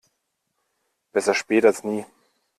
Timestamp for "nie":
1.83-2.03